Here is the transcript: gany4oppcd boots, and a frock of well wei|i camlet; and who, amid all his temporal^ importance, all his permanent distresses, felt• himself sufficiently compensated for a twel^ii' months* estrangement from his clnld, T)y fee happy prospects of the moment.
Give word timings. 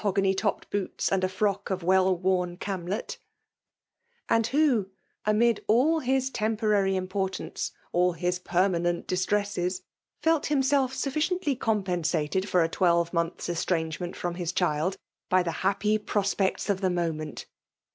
gany4oppcd 0.01 0.63
boots, 0.71 1.11
and 1.11 1.23
a 1.23 1.29
frock 1.29 1.69
of 1.69 1.83
well 1.83 2.17
wei|i 2.17 2.55
camlet; 2.55 3.19
and 4.27 4.47
who, 4.47 4.89
amid 5.25 5.63
all 5.67 5.99
his 5.99 6.31
temporal^ 6.31 6.91
importance, 6.95 7.71
all 7.91 8.13
his 8.13 8.39
permanent 8.39 9.05
distresses, 9.05 9.83
felt• 10.23 10.41
himself 10.47 10.91
sufficiently 10.91 11.55
compensated 11.55 12.49
for 12.49 12.63
a 12.63 12.67
twel^ii' 12.69 13.13
months* 13.13 13.47
estrangement 13.47 14.15
from 14.15 14.33
his 14.33 14.51
clnld, 14.51 14.97
T)y 15.29 15.43
fee 15.43 15.51
happy 15.51 15.97
prospects 15.99 16.67
of 16.67 16.81
the 16.81 16.89
moment. 16.89 17.45